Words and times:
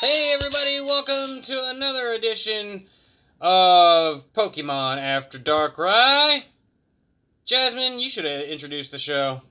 Hey 0.00 0.32
everybody, 0.32 0.80
welcome 0.80 1.42
to 1.42 1.68
another 1.68 2.12
edition 2.12 2.86
of 3.38 4.32
Pokemon 4.32 4.96
After 4.96 5.36
Dark, 5.36 5.76
right? 5.76 6.44
Jasmine, 7.44 7.98
you 7.98 8.08
should 8.08 8.24
have 8.24 8.40
introduced 8.44 8.92
the 8.92 8.98
show. 8.98 9.42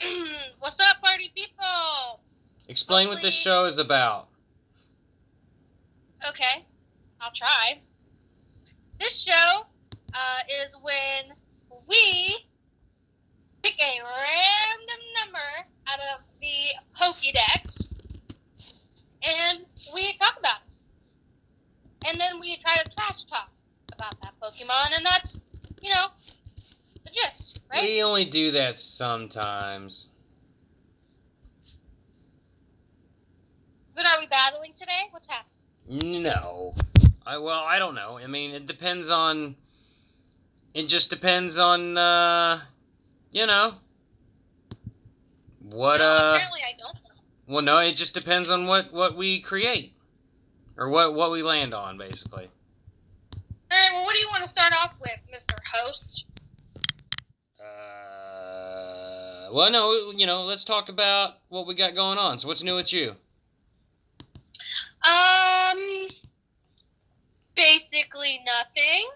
What's 0.58 0.80
up, 0.80 1.00
party 1.00 1.30
people? 1.36 2.18
Explain 2.66 3.06
what 3.06 3.22
this 3.22 3.32
show 3.32 3.66
is 3.66 3.78
about. 3.78 4.26
Okay, 6.28 6.66
I'll 7.20 7.32
try. 7.32 7.78
This 8.98 9.20
show 9.20 9.66
uh, 10.12 10.64
is 10.66 10.74
when 10.82 11.36
we 11.86 12.44
pick 13.62 13.74
a 13.78 14.00
random 14.02 15.00
number 15.20 15.68
out 15.86 16.00
of 16.12 16.24
the 16.40 16.74
Pokédex 17.00 17.81
and 19.22 19.60
we 19.94 20.16
talk 20.18 20.36
about 20.38 20.56
it. 20.56 22.08
And 22.08 22.20
then 22.20 22.40
we 22.40 22.56
try 22.56 22.76
to 22.82 22.88
trash 22.90 23.24
talk 23.24 23.48
about 23.92 24.20
that 24.20 24.32
Pokemon, 24.42 24.96
and 24.96 25.06
that's, 25.06 25.38
you 25.80 25.90
know, 25.90 26.06
the 27.04 27.10
gist, 27.10 27.60
right? 27.70 27.82
We 27.82 28.02
only 28.02 28.24
do 28.24 28.50
that 28.52 28.78
sometimes. 28.78 30.08
But 33.94 34.06
are 34.06 34.18
we 34.18 34.26
battling 34.26 34.72
today? 34.76 35.08
What's 35.10 35.28
happening? 35.28 36.22
No. 36.22 36.74
I 37.24 37.38
well, 37.38 37.60
I 37.60 37.78
don't 37.78 37.94
know. 37.94 38.18
I 38.18 38.26
mean, 38.26 38.52
it 38.52 38.66
depends 38.66 39.10
on 39.10 39.54
it 40.74 40.86
just 40.86 41.10
depends 41.10 41.58
on 41.58 41.96
uh 41.96 42.60
you 43.30 43.46
know 43.46 43.74
what 45.60 45.98
no, 45.98 46.04
uh 46.04 46.34
apparently 46.34 46.60
I 46.66 46.72
don't 46.78 46.94
know. 46.94 47.01
Well 47.46 47.62
no, 47.62 47.78
it 47.78 47.96
just 47.96 48.14
depends 48.14 48.50
on 48.50 48.66
what 48.66 48.92
what 48.92 49.16
we 49.16 49.40
create 49.40 49.94
or 50.76 50.88
what 50.88 51.14
what 51.14 51.30
we 51.30 51.42
land 51.42 51.74
on 51.74 51.98
basically. 51.98 52.48
All 53.70 53.78
right, 53.78 53.90
well, 53.92 54.04
what 54.04 54.12
do 54.12 54.18
you 54.18 54.28
want 54.28 54.42
to 54.42 54.48
start 54.48 54.72
off 54.74 54.92
with, 55.00 55.18
Mr. 55.32 55.56
Host? 55.72 56.24
Uh 57.58 59.48
well, 59.52 59.70
no, 59.70 60.12
you 60.16 60.26
know, 60.26 60.44
let's 60.44 60.64
talk 60.64 60.88
about 60.88 61.34
what 61.48 61.66
we 61.66 61.74
got 61.74 61.94
going 61.94 62.18
on. 62.18 62.38
So 62.38 62.48
what's 62.48 62.62
new 62.62 62.74
with 62.74 62.92
you? 62.92 63.14
Um, 65.04 66.08
basically 67.54 68.40
nothing. 68.46 69.08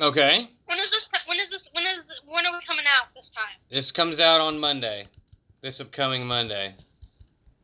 Okay. 0.00 0.50
When 0.66 0.78
is 0.78 0.90
this? 0.90 1.08
When 1.26 1.38
is 1.38 1.50
this? 1.50 1.70
When 1.72 1.84
is? 1.84 2.20
When 2.26 2.44
are 2.44 2.52
we 2.52 2.58
coming 2.66 2.84
out 2.86 3.14
this 3.14 3.30
time? 3.30 3.44
This 3.70 3.90
comes 3.90 4.20
out 4.20 4.40
on 4.40 4.58
Monday. 4.58 5.06
This 5.60 5.80
upcoming 5.80 6.26
Monday. 6.26 6.74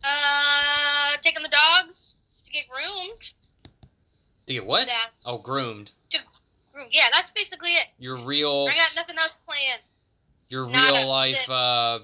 Uh, 0.03 1.17
taking 1.23 1.43
the 1.43 1.49
dogs 1.49 2.17
to 2.45 2.51
get 2.51 2.65
groomed. 2.69 3.31
Do 4.47 4.55
you 4.55 4.65
what? 4.65 4.87
That's 4.87 5.25
Oh, 5.25 5.39
groomed. 5.39 5.93
groomed. 6.73 6.89
Yeah, 6.91 7.09
that's 7.13 7.31
basically 7.31 7.71
it. 7.75 7.87
Your 7.99 8.25
real 8.25 8.67
I 8.71 8.75
got 8.75 8.91
nothing 8.97 9.17
else 9.19 9.37
planned. 9.47 9.83
your 10.49 10.67
Nada. 10.69 10.93
real 10.99 11.09
life 11.09 11.49
uh 11.49 12.01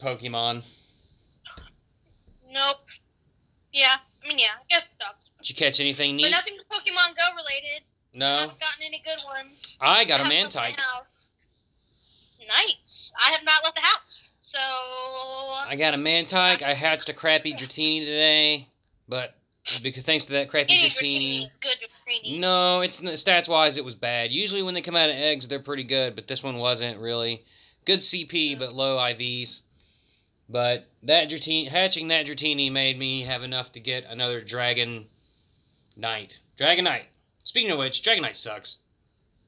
Pokemon. 0.00 0.62
Nope. 2.50 2.78
Yeah, 3.72 3.96
I 4.24 4.28
mean, 4.28 4.38
yeah, 4.38 4.46
I 4.58 4.64
guess 4.68 4.90
dogs. 4.98 5.26
Did 5.38 5.50
you 5.50 5.54
catch 5.56 5.80
anything 5.80 6.16
But 6.16 6.22
neat? 6.22 6.30
nothing 6.30 6.56
Pokemon 6.70 7.16
Go 7.16 7.36
related. 7.36 7.82
No. 8.14 8.26
I 8.26 8.40
haven't 8.40 8.60
gotten 8.60 8.82
any 8.84 9.02
good 9.04 9.22
ones. 9.24 9.76
I 9.80 10.04
got 10.04 10.20
a 10.20 10.24
I 10.24 10.32
have 10.34 10.50
Mantyke. 10.50 10.76
Nice. 12.48 13.12
I 13.24 13.30
have 13.32 13.44
not 13.44 13.62
left 13.62 13.76
the 13.76 13.82
house, 13.82 14.29
so 14.52 14.58
I 14.58 15.76
got 15.78 15.94
a 15.94 15.96
Mantyke. 15.96 16.62
I 16.62 16.74
hatched 16.74 17.08
a 17.08 17.12
crappy 17.14 17.54
Dratini 17.54 18.00
today, 18.00 18.68
but 19.08 19.34
because 19.82 20.04
thanks 20.04 20.24
to 20.26 20.32
that 20.32 20.48
crappy 20.50 20.72
Dratini. 20.90 21.42
Dratini 21.42 21.46
is 21.46 21.56
good 21.56 21.76
Dratini. 21.78 22.40
No, 22.40 22.80
it's 22.80 23.00
stats 23.00 23.48
wise 23.48 23.76
it 23.76 23.84
was 23.84 23.94
bad. 23.94 24.30
Usually 24.32 24.62
when 24.62 24.74
they 24.74 24.82
come 24.82 24.96
out 24.96 25.10
of 25.10 25.16
eggs 25.16 25.46
they're 25.48 25.60
pretty 25.60 25.84
good, 25.84 26.14
but 26.16 26.26
this 26.26 26.42
one 26.42 26.56
wasn't 26.58 27.00
really. 27.00 27.44
Good 27.86 28.00
CP 28.00 28.58
but 28.58 28.74
low 28.74 28.96
IVs. 28.96 29.60
But 30.48 30.88
that 31.04 31.28
Dratini, 31.30 31.68
hatching 31.68 32.08
that 32.08 32.26
Dratini 32.26 32.72
made 32.72 32.98
me 32.98 33.22
have 33.22 33.42
enough 33.44 33.70
to 33.72 33.80
get 33.80 34.04
another 34.08 34.40
Dragon 34.42 35.06
Knight. 35.96 36.38
Dragonite. 36.58 37.04
Speaking 37.44 37.70
of 37.70 37.78
which, 37.78 38.02
Dragonite 38.02 38.36
sucks. 38.36 38.78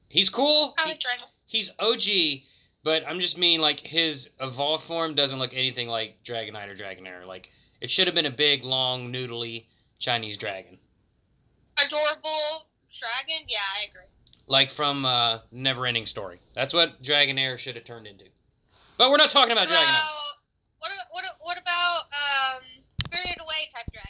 He's 0.07 0.29
cool. 0.29 0.73
I 0.77 0.89
He- 0.89 0.97
Dragon. 0.97 1.25
he's 1.45 1.71
OG, 1.79 2.43
but 2.83 3.03
I'm 3.07 3.19
just 3.19 3.37
mean 3.37 3.61
like 3.61 3.79
his 3.79 4.29
evolved 4.39 4.85
form 4.85 5.15
doesn't 5.15 5.39
look 5.39 5.53
anything 5.53 5.87
like 5.87 6.17
Dragonite 6.25 6.69
or 6.69 6.75
Dragonair. 6.75 7.25
Like 7.25 7.49
it 7.81 7.89
should 7.91 8.07
have 8.07 8.15
been 8.15 8.25
a 8.25 8.31
big, 8.31 8.63
long, 8.63 9.11
noodly 9.11 9.65
Chinese 9.99 10.37
dragon, 10.37 10.77
Adorable 11.77 12.67
dragon. 12.99 13.45
Yeah, 13.47 13.57
I 13.79 13.89
agree. 13.89 14.07
like 14.47 14.69
from 14.71 15.05
uh, 15.05 15.39
Neverending 15.53 16.07
Story. 16.07 16.39
That's 16.53 16.73
what 16.73 17.01
Dragonair 17.01 17.57
should 17.57 17.75
have 17.75 17.85
turned 17.85 18.07
into. 18.07 18.25
But 18.97 19.09
we're 19.09 19.17
not 19.17 19.29
talking 19.31 19.51
about 19.51 19.67
Dragonite. 19.67 19.85
Well, 19.85 20.23
what 20.79 20.91
what, 21.11 21.23
what 21.41 21.57
about 21.61 22.01
um 22.13 22.63
Spirited 23.05 23.37
Away 23.41 23.69
type 23.73 23.85
dragon? 23.91 24.09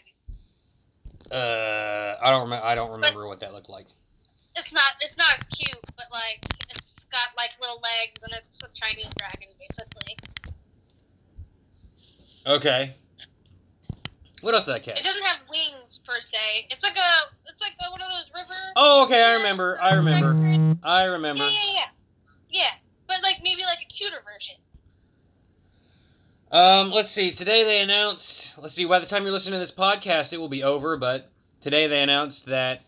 Uh, 1.31 2.17
I 2.21 2.29
don't 2.29 2.43
remember. 2.43 2.65
I 2.65 2.75
don't 2.75 2.91
remember 2.91 3.27
what 3.27 3.39
that 3.39 3.53
looked 3.53 3.69
like. 3.69 3.87
It's 4.55 4.71
not 4.71 4.93
it's 5.01 5.17
not 5.17 5.33
as 5.33 5.43
cute, 5.47 5.79
but 5.95 6.05
like 6.11 6.41
got 7.13 7.29
like 7.37 7.51
little 7.61 7.79
legs 7.79 8.25
and 8.25 8.33
it's 8.33 8.59
a 8.65 8.69
Chinese 8.73 9.13
dragon 9.17 9.49
basically. 9.61 10.17
Okay. 12.45 12.95
What 14.41 14.53
else 14.53 14.65
did 14.65 14.73
I 14.73 14.77
It 14.77 15.03
doesn't 15.03 15.23
have 15.23 15.37
wings 15.49 16.01
per 16.05 16.19
se. 16.19 16.67
It's 16.69 16.83
like 16.83 16.97
a 16.97 17.11
it's 17.49 17.61
like 17.61 17.71
a, 17.79 17.91
one 17.91 18.01
of 18.01 18.07
those 18.09 18.29
river. 18.35 18.59
Oh, 18.75 19.05
okay. 19.05 19.23
I 19.23 19.33
remember. 19.33 19.79
I 19.79 19.93
remember. 19.93 20.75
I 20.83 21.03
remember. 21.05 21.43
yeah, 21.45 21.73
yeah. 21.73 21.79
Yeah, 22.49 22.71
but 23.07 23.23
like 23.23 23.37
maybe 23.41 23.61
like 23.63 23.79
a 23.81 23.87
cuter 23.87 24.17
version. 24.25 24.55
Um, 26.51 26.91
let's 26.91 27.09
see. 27.09 27.31
Today 27.31 27.63
they 27.63 27.79
announced. 27.81 28.51
Let's 28.57 28.73
see. 28.73 28.85
By 28.85 28.99
the 28.99 29.05
time 29.05 29.23
you're 29.23 29.31
listening 29.31 29.53
to 29.53 29.59
this 29.59 29.71
podcast, 29.71 30.33
it 30.33 30.37
will 30.37 30.49
be 30.49 30.63
over. 30.63 30.97
But 30.97 31.31
today 31.61 31.87
they 31.87 32.03
announced 32.03 32.47
that 32.47 32.81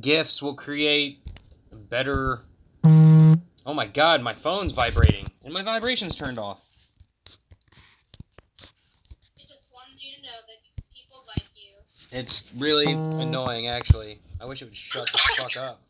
gifts 0.00 0.42
will 0.42 0.54
create 0.54 1.20
better. 1.72 2.40
Oh 3.68 3.74
my 3.74 3.86
God! 3.86 4.22
My 4.22 4.32
phone's 4.32 4.72
vibrating, 4.72 5.30
and 5.44 5.52
my 5.52 5.62
vibrations 5.62 6.14
turned 6.14 6.38
off. 6.38 6.62
I 8.58 9.42
just 9.42 9.68
wanted 9.70 10.02
you 10.02 10.16
to 10.16 10.22
know 10.22 10.38
that 10.46 10.84
people 10.90 11.22
like 11.26 11.44
you. 11.54 11.74
It's 12.10 12.44
really 12.56 12.90
annoying, 12.90 13.66
actually. 13.68 14.22
I 14.40 14.46
wish 14.46 14.62
it 14.62 14.64
would 14.64 14.74
shut 14.74 15.10
the 15.12 15.18
fuck 15.36 15.56
up. 15.62 15.82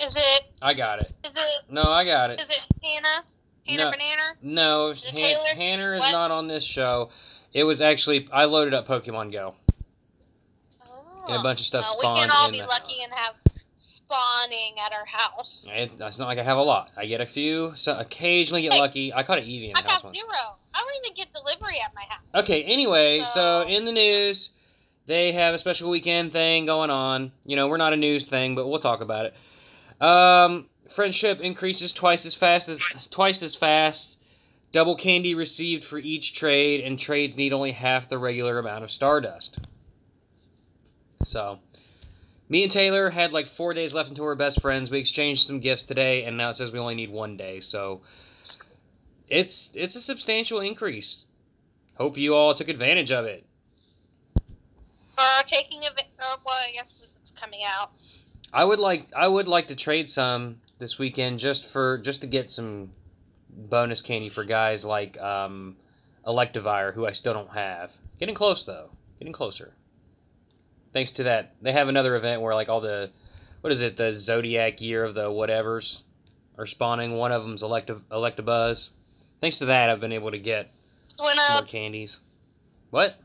Is 0.00 0.16
it 0.16 0.42
I 0.60 0.74
got 0.74 0.98
it. 1.00 1.14
is 1.24 1.36
it 1.36 1.70
No, 1.70 1.84
I 1.84 2.04
got 2.04 2.30
it. 2.30 2.40
is 2.40 2.50
it 2.50 2.58
Hannah? 2.82 3.24
Hannah 3.64 3.84
No. 3.84 3.90
Banana? 3.92 4.22
No, 4.42 4.92
Han-? 4.92 5.56
Hanner 5.56 5.94
is 5.94 6.00
not 6.10 6.32
on 6.32 6.48
this 6.48 6.64
show. 6.64 7.10
It 7.52 7.62
was 7.62 7.80
actually 7.80 8.28
I 8.32 8.46
loaded 8.46 8.74
up 8.74 8.88
Pokemon 8.88 9.30
Go. 9.30 9.54
And 11.30 11.40
a 11.40 11.42
bunch 11.42 11.60
of 11.60 11.66
stuff 11.66 11.84
Well, 11.84 11.98
spawned 11.98 12.14
we 12.16 12.20
can 12.28 12.30
all 12.30 12.46
in 12.46 12.52
be 12.52 12.60
the 12.60 12.66
lucky 12.66 13.02
and 13.02 13.12
have 13.12 13.34
spawning 13.76 14.74
at 14.84 14.92
our 14.92 15.04
house. 15.06 15.66
It, 15.68 15.92
it's 15.98 16.18
not 16.18 16.26
like 16.26 16.38
I 16.38 16.42
have 16.42 16.58
a 16.58 16.62
lot. 16.62 16.90
I 16.96 17.06
get 17.06 17.20
a 17.20 17.26
few, 17.26 17.72
so 17.76 17.96
occasionally 17.98 18.62
get 18.62 18.72
Hey, 18.72 18.78
lucky. 18.80 19.12
I 19.14 19.22
caught 19.22 19.38
an 19.38 19.44
Eevee 19.44 19.70
in 19.70 19.76
I 19.76 19.82
the 19.82 19.88
house 19.88 19.98
got 20.02 20.04
once. 20.06 20.16
zero. 20.16 20.56
I 20.74 20.80
don't 20.80 21.04
even 21.04 21.16
get 21.16 21.32
delivery 21.32 21.80
at 21.84 21.94
my 21.94 22.02
house. 22.02 22.44
Okay, 22.44 22.62
anyway, 22.64 23.20
so 23.24 23.62
So- 23.64 23.68
in 23.68 23.84
the 23.84 23.92
news, 23.92 24.50
they 25.06 25.32
have 25.32 25.54
a 25.54 25.58
special 25.58 25.90
weekend 25.90 26.32
thing 26.32 26.66
going 26.66 26.90
on. 26.90 27.32
You 27.44 27.56
know, 27.56 27.68
we're 27.68 27.76
not 27.76 27.92
a 27.92 27.96
news 27.96 28.26
thing, 28.26 28.54
but 28.54 28.66
we'll 28.68 28.80
talk 28.80 29.00
about 29.00 29.26
it. 29.26 29.34
Um, 30.04 30.68
friendship 30.88 31.40
increases 31.40 31.92
twice 31.92 32.24
as 32.26 32.34
fast 32.34 32.68
as 32.68 32.80
twice 33.10 33.42
as 33.42 33.54
fast. 33.54 34.16
Double 34.72 34.94
candy 34.94 35.34
received 35.34 35.84
for 35.84 35.98
each 35.98 36.32
trade, 36.32 36.80
and 36.80 36.96
trades 36.98 37.36
need 37.36 37.52
only 37.52 37.72
half 37.72 38.08
the 38.08 38.18
regular 38.18 38.58
amount 38.58 38.84
of 38.84 38.90
Stardust. 38.90 39.58
So, 41.30 41.60
me 42.48 42.64
and 42.64 42.72
Taylor 42.72 43.08
had 43.10 43.32
like 43.32 43.46
four 43.46 43.72
days 43.72 43.94
left 43.94 44.08
until 44.08 44.24
we're 44.24 44.34
best 44.34 44.60
friends. 44.60 44.90
We 44.90 44.98
exchanged 44.98 45.46
some 45.46 45.60
gifts 45.60 45.84
today, 45.84 46.24
and 46.24 46.36
now 46.36 46.50
it 46.50 46.54
says 46.54 46.72
we 46.72 46.80
only 46.80 46.96
need 46.96 47.10
one 47.10 47.36
day. 47.36 47.60
So, 47.60 48.00
it's 49.28 49.70
it's 49.74 49.94
a 49.94 50.00
substantial 50.00 50.58
increase. 50.58 51.26
Hope 51.94 52.16
you 52.16 52.34
all 52.34 52.52
took 52.54 52.68
advantage 52.68 53.12
of 53.12 53.26
it. 53.26 53.44
Or 54.36 55.44
taking 55.46 55.82
a, 55.84 55.90
or 55.90 56.38
well, 56.44 56.56
I 56.56 56.72
guess 56.74 57.00
it's 57.22 57.30
coming 57.30 57.60
out. 57.64 57.92
I 58.52 58.64
would 58.64 58.80
like 58.80 59.06
I 59.16 59.28
would 59.28 59.46
like 59.46 59.68
to 59.68 59.76
trade 59.76 60.10
some 60.10 60.60
this 60.80 60.98
weekend 60.98 61.38
just 61.38 61.68
for 61.68 61.98
just 61.98 62.22
to 62.22 62.26
get 62.26 62.50
some 62.50 62.90
bonus 63.48 64.02
candy 64.02 64.30
for 64.30 64.42
guys 64.42 64.84
like 64.84 65.20
um, 65.20 65.76
Electivire, 66.26 66.92
who 66.92 67.06
I 67.06 67.12
still 67.12 67.34
don't 67.34 67.50
have. 67.50 67.92
Getting 68.18 68.34
close 68.34 68.64
though, 68.64 68.90
getting 69.20 69.32
closer. 69.32 69.74
Thanks 70.92 71.12
to 71.12 71.22
that, 71.24 71.54
they 71.62 71.72
have 71.72 71.88
another 71.88 72.16
event 72.16 72.42
where 72.42 72.54
like 72.54 72.68
all 72.68 72.80
the 72.80 73.10
what 73.60 73.72
is 73.72 73.80
it, 73.80 73.96
the 73.96 74.12
Zodiac 74.12 74.80
year 74.80 75.04
of 75.04 75.14
the 75.14 75.28
whatevers 75.28 76.00
are 76.58 76.66
spawning. 76.66 77.16
One 77.16 77.30
of 77.32 77.42
them's 77.42 77.62
Electiv- 77.62 78.02
Electabuzz. 78.10 78.90
Thanks 79.40 79.58
to 79.58 79.66
that, 79.66 79.88
I've 79.90 80.00
been 80.00 80.12
able 80.12 80.30
to 80.30 80.38
get 80.38 80.70
Swin 81.16 81.36
more 81.36 81.58
up, 81.58 81.68
candies. 81.68 82.18
What? 82.90 83.16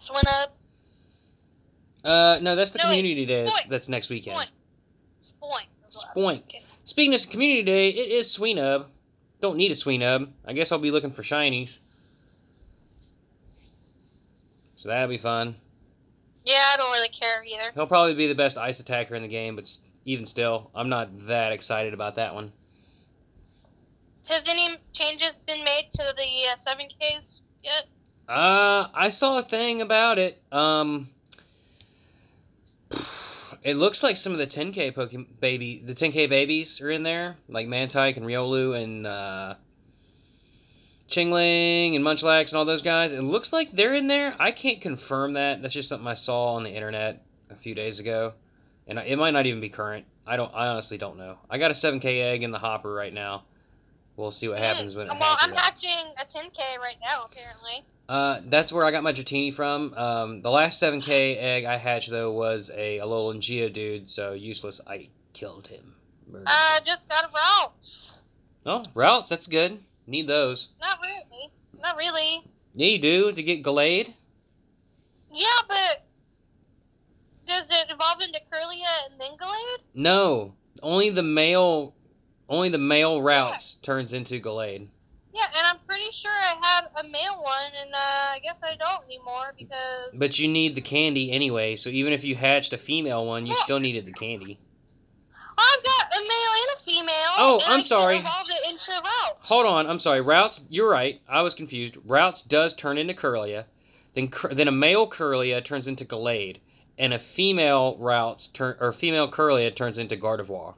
Swinub, 0.00 0.48
Uh, 2.04 2.38
no, 2.42 2.56
that's 2.56 2.70
the 2.72 2.78
No, 2.78 2.84
community 2.84 3.26
day. 3.26 3.44
That's, 3.44 3.66
that's 3.66 3.88
next 3.88 4.08
weekend. 4.08 4.36
Spoink. 4.36 4.48
spoink. 5.22 5.66
is 5.88 5.96
what 5.96 6.06
I 6.16 6.20
was 6.20 6.40
Spoink. 6.40 6.42
Speaking 6.84 7.14
of 7.14 7.20
community 7.30 7.62
day, 7.62 7.88
it 7.90 8.10
is 8.10 8.26
Swinub. 8.36 8.86
Don't 9.40 9.56
need 9.56 9.70
a 9.70 9.74
Swinub. 9.74 10.28
I 10.44 10.52
guess 10.52 10.72
I'll 10.72 10.78
be 10.80 10.90
looking 10.90 11.12
for 11.12 11.22
shinies. 11.22 11.76
So 14.76 14.88
that'll 14.88 15.08
be 15.08 15.18
fun. 15.18 15.54
Yeah, 16.44 16.70
I 16.72 16.76
don't 16.76 16.92
really 16.92 17.08
care 17.08 17.44
either. 17.44 17.70
He'll 17.74 17.86
probably 17.86 18.14
be 18.14 18.26
the 18.26 18.34
best 18.34 18.58
ice 18.58 18.80
attacker 18.80 19.14
in 19.14 19.22
the 19.22 19.28
game, 19.28 19.56
but 19.56 19.70
even 20.04 20.26
still, 20.26 20.70
I'm 20.74 20.88
not 20.88 21.26
that 21.26 21.52
excited 21.52 21.94
about 21.94 22.16
that 22.16 22.34
one. 22.34 22.52
Has 24.28 24.48
any 24.48 24.76
changes 24.92 25.36
been 25.46 25.64
made 25.64 25.88
to 25.92 26.02
the 26.16 26.22
uh, 26.52 26.56
7Ks 26.56 27.40
yet? 27.62 27.86
Uh, 28.28 28.88
I 28.94 29.10
saw 29.10 29.38
a 29.38 29.42
thing 29.42 29.82
about 29.82 30.18
it. 30.18 30.40
Um, 30.50 31.10
it 33.62 33.76
looks 33.76 34.02
like 34.02 34.16
some 34.16 34.32
of 34.32 34.38
the 34.38 34.46
10k 34.46 34.94
Pokemon 34.94 35.40
baby, 35.40 35.82
the 35.84 35.94
10k 35.94 36.28
babies 36.28 36.80
are 36.80 36.90
in 36.90 37.02
there, 37.02 37.36
like 37.48 37.66
Mantyke 37.66 38.16
and 38.16 38.26
Riolu 38.26 38.80
and 38.80 39.06
uh, 39.06 39.54
Chingling 41.12 41.94
and 41.94 42.04
Munchlax 42.04 42.48
and 42.48 42.54
all 42.56 42.64
those 42.64 42.82
guys. 42.82 43.12
It 43.12 43.22
looks 43.22 43.52
like 43.52 43.70
they're 43.72 43.94
in 43.94 44.08
there. 44.08 44.34
I 44.40 44.50
can't 44.50 44.80
confirm 44.80 45.34
that. 45.34 45.62
That's 45.62 45.74
just 45.74 45.88
something 45.88 46.08
I 46.08 46.14
saw 46.14 46.54
on 46.54 46.64
the 46.64 46.70
internet 46.70 47.22
a 47.50 47.54
few 47.54 47.74
days 47.74 48.00
ago, 48.00 48.32
and 48.86 48.98
it 48.98 49.18
might 49.18 49.32
not 49.32 49.46
even 49.46 49.60
be 49.60 49.68
current. 49.68 50.06
I 50.26 50.36
don't. 50.36 50.52
I 50.54 50.68
honestly 50.68 50.98
don't 50.98 51.18
know. 51.18 51.36
I 51.50 51.58
got 51.58 51.70
a 51.70 51.74
7k 51.74 52.04
egg 52.04 52.42
in 52.42 52.50
the 52.50 52.58
hopper 52.58 52.92
right 52.92 53.12
now. 53.12 53.44
We'll 54.16 54.30
see 54.30 54.46
what 54.48 54.58
happens 54.58 54.94
when 54.94 55.06
it 55.06 55.10
Mm, 55.10 55.20
Well, 55.20 55.36
I'm 55.40 55.52
hatching 55.52 56.12
a 56.20 56.24
10K 56.26 56.78
right 56.78 56.96
now, 57.00 57.24
apparently. 57.24 57.82
Uh, 58.10 58.40
that's 58.44 58.70
where 58.70 58.84
I 58.84 58.90
got 58.90 59.02
my 59.02 59.12
Dratini 59.12 59.54
from. 59.54 59.94
Um, 59.94 60.42
the 60.42 60.50
last 60.50 60.82
7K 60.82 61.36
egg 61.38 61.64
I 61.64 61.78
hatched, 61.78 62.10
though, 62.10 62.30
was 62.30 62.70
a 62.74 62.98
Alolan 62.98 63.38
Geodude, 63.38 64.10
so 64.10 64.32
useless. 64.34 64.82
I 64.86 65.08
killed 65.32 65.66
him. 65.68 65.94
Murdered 66.30 66.46
I 66.46 66.76
him. 66.78 66.84
just 66.84 67.08
got 67.08 67.24
a 67.24 67.28
Ralts. 67.28 68.18
Oh, 68.66 68.84
Ralts, 68.94 69.28
that's 69.28 69.46
good. 69.46 69.80
Need 70.06 70.26
those. 70.26 70.68
Not 70.80 70.98
really. 71.00 71.50
Not 71.80 71.96
really. 71.96 72.42
Yeah, 72.74 72.86
you 72.88 73.00
do, 73.00 73.32
to 73.32 73.42
get 73.42 73.62
Gallade. 73.62 74.14
Yeah, 75.32 75.46
but 75.68 76.04
does 77.46 77.70
it 77.70 77.86
evolve 77.90 78.20
into 78.20 78.38
Kirlia 78.52 79.10
and 79.10 79.20
then 79.20 79.32
Gallade? 79.40 79.82
No, 79.94 80.54
only 80.82 81.10
the 81.10 81.22
male, 81.22 81.94
only 82.48 82.68
the 82.68 82.78
male 82.78 83.20
Ralts 83.20 83.80
turns 83.82 84.12
into 84.12 84.40
Gallade. 84.40 84.88
Yeah, 85.34 85.46
and 85.56 85.66
I'm 85.66 85.78
pretty 85.86 86.10
sure 86.12 86.30
I 86.30 86.54
had 86.60 86.84
a 87.00 87.08
male 87.08 87.42
one, 87.42 87.72
and 87.80 87.94
uh, 87.94 87.96
I 88.34 88.38
guess 88.42 88.56
I 88.62 88.76
don't 88.76 89.04
anymore 89.06 89.54
because. 89.58 90.10
But 90.18 90.38
you 90.38 90.46
need 90.48 90.74
the 90.74 90.82
candy 90.82 91.32
anyway, 91.32 91.76
so 91.76 91.88
even 91.88 92.12
if 92.12 92.22
you 92.22 92.34
hatched 92.36 92.72
a 92.74 92.78
female 92.78 93.24
one, 93.26 93.46
you 93.46 93.54
Yeah. 93.54 93.62
still 93.62 93.80
needed 93.80 94.04
the 94.04 94.12
candy. 94.12 94.58
I've 95.58 95.84
got 95.84 96.06
a 96.12 96.20
male 96.20 96.52
and 96.54 96.76
a 96.76 96.82
female. 96.82 97.32
Oh, 97.38 97.60
and 97.64 97.72
I'm 97.74 97.80
I 97.80 97.82
sorry. 97.82 98.18
Evolve 98.18 98.46
it 98.48 98.70
into 98.70 98.92
Ralts. 98.92 99.46
Hold 99.46 99.66
on, 99.66 99.86
I'm 99.86 99.98
sorry. 99.98 100.20
Ralts, 100.20 100.62
you're 100.68 100.90
right. 100.90 101.20
I 101.28 101.42
was 101.42 101.54
confused. 101.54 101.96
Ralts 102.06 102.46
does 102.46 102.74
turn 102.74 102.98
into 102.98 103.14
Kirlia. 103.14 103.64
Then 104.14 104.30
then 104.52 104.68
a 104.68 104.72
male 104.72 105.08
Kirlia 105.08 105.64
turns 105.64 105.86
into 105.86 106.04
Gallade, 106.04 106.58
and 106.98 107.12
a 107.12 107.18
female 107.18 107.96
Ralts 107.98 108.52
turn 108.52 108.76
or 108.80 108.92
female 108.92 109.30
Kirlia 109.30 109.74
turns 109.74 109.98
into 109.98 110.16
Gardevoir. 110.16 110.74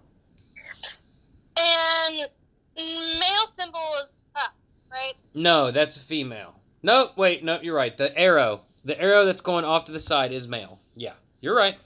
And 1.57 2.29
male 2.77 3.47
symbol 3.57 3.95
is 4.03 4.09
up, 4.37 4.55
right? 4.91 5.15
No, 5.35 5.71
that's 5.71 5.97
a 5.97 6.01
female. 6.01 6.55
No, 6.83 7.11
wait, 7.17 7.45
no, 7.45 7.61
you're 7.61 7.77
right. 7.77 7.97
The 7.97 8.17
arrow, 8.19 8.63
the 8.85 9.01
arrow 9.01 9.25
that's 9.25 9.41
going 9.41 9.65
off 9.65 9.85
to 9.87 9.93
the 9.93 10.01
side 10.01 10.33
is 10.33 10.47
male. 10.47 10.81
Yeah, 10.95 11.15
you're 11.41 11.57
right. 11.57 11.77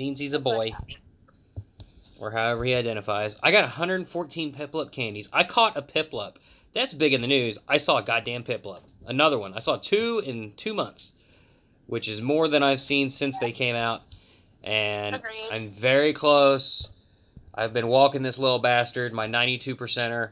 Means 0.00 0.18
he's 0.18 0.32
a 0.32 0.40
boy, 0.40 0.72
or 2.18 2.30
however 2.30 2.64
he 2.64 2.72
identifies. 2.72 3.36
I 3.42 3.50
got 3.50 3.64
114 3.64 4.54
Piplup 4.54 4.92
candies. 4.92 5.28
I 5.30 5.44
caught 5.44 5.76
a 5.76 5.82
Piplup. 5.82 6.36
That's 6.74 6.94
big 6.94 7.12
in 7.12 7.20
the 7.20 7.26
news. 7.26 7.58
I 7.68 7.76
saw 7.76 7.98
a 7.98 8.02
goddamn 8.02 8.44
Piplup. 8.44 8.80
Another 9.06 9.38
one. 9.38 9.52
I 9.52 9.58
saw 9.58 9.76
two 9.76 10.22
in 10.24 10.52
two 10.52 10.72
months, 10.72 11.12
which 11.84 12.08
is 12.08 12.22
more 12.22 12.48
than 12.48 12.62
I've 12.62 12.80
seen 12.80 13.10
since 13.10 13.36
they 13.40 13.52
came 13.52 13.76
out. 13.76 14.00
And 14.64 15.16
Agreed. 15.16 15.50
I'm 15.52 15.68
very 15.68 16.14
close. 16.14 16.88
I've 17.54 17.74
been 17.74 17.88
walking 17.88 18.22
this 18.22 18.38
little 18.38 18.58
bastard, 18.58 19.12
my 19.12 19.26
92 19.26 19.76
percenter. 19.76 20.30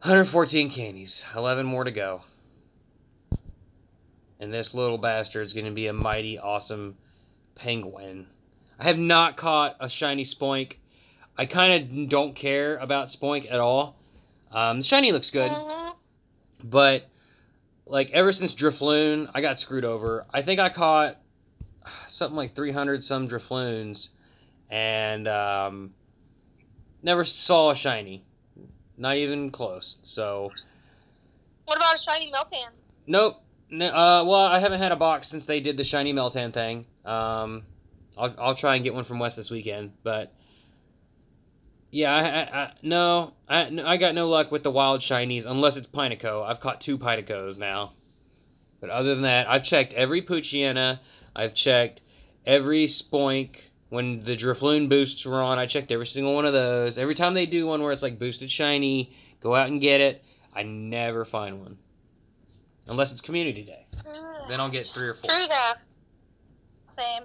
114 0.00 0.70
candies, 0.70 1.26
11 1.36 1.66
more 1.66 1.84
to 1.84 1.90
go. 1.90 2.22
And 4.40 4.50
this 4.50 4.72
little 4.72 4.96
bastard's 4.96 5.52
going 5.52 5.66
to 5.66 5.72
be 5.72 5.88
a 5.88 5.92
mighty 5.92 6.38
awesome 6.38 6.96
penguin. 7.54 8.26
I 8.78 8.84
have 8.84 8.98
not 8.98 9.36
caught 9.36 9.76
a 9.80 9.88
shiny 9.88 10.24
Spoink. 10.24 10.74
I 11.36 11.46
kind 11.46 11.72
of 12.04 12.08
don't 12.08 12.34
care 12.34 12.76
about 12.76 13.08
Spoink 13.08 13.50
at 13.50 13.60
all. 13.60 13.96
Um, 14.52 14.78
the 14.78 14.84
shiny 14.84 15.10
looks 15.12 15.30
good, 15.30 15.50
but 16.62 17.08
like 17.86 18.10
ever 18.10 18.30
since 18.32 18.54
Drifloon, 18.54 19.30
I 19.34 19.40
got 19.40 19.58
screwed 19.58 19.84
over. 19.84 20.26
I 20.32 20.42
think 20.42 20.60
I 20.60 20.68
caught 20.68 21.16
something 22.08 22.36
like 22.36 22.54
300 22.54 23.02
some 23.02 23.26
Drifloons 23.26 24.10
and 24.70 25.26
um, 25.28 25.92
never 27.02 27.24
saw 27.24 27.70
a 27.70 27.74
shiny. 27.74 28.24
Not 28.96 29.16
even 29.16 29.50
close. 29.50 29.98
So, 30.02 30.52
What 31.64 31.76
about 31.76 31.96
a 31.96 31.98
shiny 31.98 32.30
Meltan? 32.32 32.68
nope. 33.06 33.43
Uh, 33.82 34.24
well, 34.26 34.34
I 34.34 34.58
haven't 34.58 34.80
had 34.80 34.92
a 34.92 34.96
box 34.96 35.28
since 35.28 35.46
they 35.46 35.60
did 35.60 35.76
the 35.76 35.84
shiny 35.84 36.12
Meltan 36.12 36.52
thing. 36.52 36.86
Um, 37.04 37.64
I'll, 38.16 38.34
I'll 38.38 38.54
try 38.54 38.76
and 38.76 38.84
get 38.84 38.94
one 38.94 39.04
from 39.04 39.18
West 39.18 39.36
this 39.36 39.50
weekend, 39.50 39.92
but 40.02 40.32
yeah, 41.90 42.14
I, 42.14 42.20
I, 42.20 42.62
I 42.62 42.72
no, 42.82 43.34
I, 43.48 43.70
no, 43.70 43.86
I 43.86 43.96
got 43.96 44.14
no 44.14 44.28
luck 44.28 44.52
with 44.52 44.62
the 44.62 44.70
wild 44.70 45.00
shinies 45.00 45.44
unless 45.46 45.76
it's 45.76 45.88
Pineco. 45.88 46.44
I've 46.44 46.60
caught 46.60 46.80
two 46.80 46.98
Pinecos 46.98 47.58
now, 47.58 47.92
but 48.80 48.90
other 48.90 49.14
than 49.14 49.22
that, 49.22 49.48
I've 49.48 49.64
checked 49.64 49.92
every 49.92 50.22
Poochyena. 50.22 51.00
I've 51.34 51.54
checked 51.54 52.00
every 52.46 52.86
Spoink. 52.86 53.56
When 53.90 54.24
the 54.24 54.36
Drifloon 54.36 54.88
boosts 54.88 55.24
were 55.24 55.40
on, 55.40 55.58
I 55.58 55.66
checked 55.66 55.92
every 55.92 56.06
single 56.06 56.34
one 56.34 56.46
of 56.46 56.52
those. 56.52 56.98
Every 56.98 57.14
time 57.14 57.34
they 57.34 57.46
do 57.46 57.66
one 57.66 57.80
where 57.80 57.92
it's 57.92 58.02
like 58.02 58.18
boosted 58.18 58.50
shiny, 58.50 59.14
go 59.40 59.54
out 59.54 59.68
and 59.68 59.80
get 59.80 60.00
it. 60.00 60.24
I 60.52 60.64
never 60.64 61.24
find 61.24 61.60
one. 61.60 61.78
Unless 62.86 63.12
it's 63.12 63.20
community 63.20 63.62
day. 63.62 63.86
Mm. 64.06 64.48
Then 64.48 64.60
I'll 64.60 64.70
get 64.70 64.86
three 64.92 65.08
or 65.08 65.14
four. 65.14 65.30
True 65.30 65.46
that. 65.48 65.76
Same. 66.96 67.24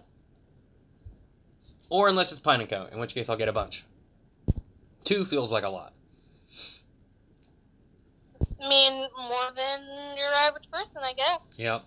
Or 1.89 2.07
unless 2.07 2.31
it's 2.31 2.41
Pineco, 2.41 2.91
in 2.91 2.99
which 2.99 3.13
case 3.13 3.29
I'll 3.29 3.37
get 3.37 3.49
a 3.49 3.53
bunch. 3.53 3.85
Two 5.03 5.25
feels 5.25 5.51
like 5.51 5.63
a 5.63 5.69
lot. 5.69 5.93
I 8.61 8.67
mean, 8.67 9.07
more 9.17 9.51
than 9.55 10.17
your 10.17 10.33
average 10.33 10.69
person, 10.71 11.01
I 11.03 11.13
guess. 11.13 11.55
Yep. 11.57 11.83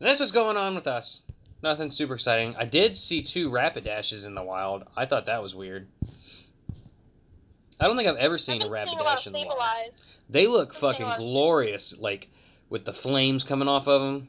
That's 0.00 0.18
what's 0.18 0.32
going 0.32 0.56
on 0.56 0.74
with 0.74 0.86
us. 0.86 1.24
Nothing 1.62 1.90
super 1.90 2.14
exciting. 2.14 2.56
I 2.58 2.64
did 2.64 2.96
see 2.96 3.22
two 3.22 3.50
Rapidashes 3.50 4.24
in 4.24 4.34
the 4.34 4.42
wild. 4.42 4.84
I 4.96 5.04
thought 5.04 5.26
that 5.26 5.42
was 5.42 5.54
weird. 5.54 5.88
I 7.78 7.86
don't 7.86 7.96
think 7.96 8.08
I've 8.08 8.16
ever 8.16 8.38
seen 8.38 8.62
a 8.62 8.64
I've 8.64 8.70
a 8.70 8.74
lot 8.74 8.88
Rapidash 8.88 9.26
of 9.26 9.34
in 9.34 9.40
the 9.42 9.46
wild. 9.46 10.00
They 10.28 10.46
look 10.46 10.74
a 10.74 10.78
fucking 10.78 11.12
glorious, 11.16 11.94
like 11.98 12.30
with 12.70 12.86
the 12.86 12.92
flames 12.94 13.44
coming 13.44 13.68
off 13.68 13.86
of 13.86 14.00
them. 14.00 14.28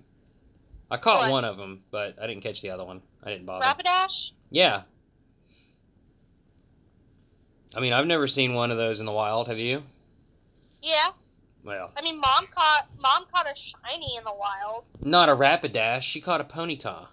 I 0.89 0.97
caught 0.97 1.21
What? 1.21 1.31
one 1.31 1.45
of 1.45 1.55
them, 1.55 1.83
but 1.91 2.21
I 2.21 2.27
didn't 2.27 2.43
catch 2.43 2.61
the 2.61 2.71
other 2.71 2.83
one. 2.83 3.01
I 3.23 3.29
didn't 3.29 3.45
bother. 3.45 3.63
Rapidash? 3.63 4.31
Yeah. 4.49 4.81
I 7.73 7.79
mean, 7.79 7.93
I've 7.93 8.05
never 8.07 8.27
seen 8.27 8.53
one 8.53 8.71
of 8.71 8.77
those 8.77 8.99
in 8.99 9.05
the 9.05 9.11
wild. 9.13 9.47
Have 9.47 9.57
you? 9.59 9.83
Yeah. 10.81 11.11
Well, 11.63 11.91
I 11.95 12.01
mean, 12.01 12.19
mom 12.19 12.47
caught 12.51 12.87
mom 12.99 13.25
caught 13.31 13.45
a 13.45 13.55
shiny 13.55 14.17
in 14.17 14.23
the 14.23 14.33
wild. 14.33 14.83
not 15.01 15.29
a 15.29 15.35
Rapidash. 15.35 16.01
She 16.01 16.19
caught 16.19 16.41
a 16.41 16.43
Ponyta. 16.43 17.07